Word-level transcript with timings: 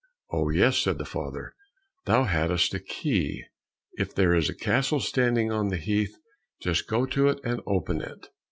"Oh, 0.31 0.49
yes," 0.49 0.79
said 0.79 0.97
the 0.97 1.05
father, 1.05 1.53
"thou 2.05 2.23
hadst 2.23 2.73
a 2.73 2.79
key 2.79 3.43
if 3.99 4.15
there 4.15 4.33
is 4.33 4.49
a 4.49 4.55
castle 4.55 4.99
standing 4.99 5.51
on 5.51 5.67
the 5.69 5.77
heath, 5.77 6.17
just 6.59 6.87
go 6.87 7.05
to 7.05 7.27
it 7.27 7.39
and 7.43 7.61
open 7.67 8.01
it." 8.01 8.29